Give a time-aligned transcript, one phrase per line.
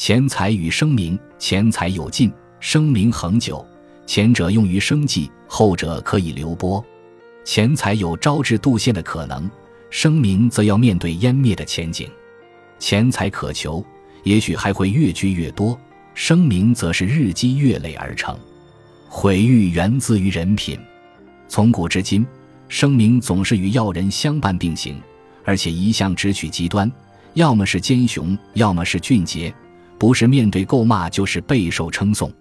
[0.00, 3.62] 钱财与声名，钱财有尽，声名恒久。
[4.06, 6.82] 前者用于生计，后者可以流波。
[7.44, 9.48] 钱财有招致杜现的可能，
[9.90, 12.08] 声名则要面对湮灭的前景。
[12.78, 13.84] 钱财可求，
[14.22, 15.78] 也许还会越聚越多；
[16.14, 18.34] 声名则是日积月累而成。
[19.06, 20.80] 毁誉源自于人品。
[21.46, 22.26] 从古至今，
[22.68, 24.98] 声名总是与要人相伴并行，
[25.44, 26.90] 而且一向只取极端：
[27.34, 29.54] 要么是奸雄，要么是俊杰，
[30.00, 32.32] 不是面对诟骂，就是备受称颂。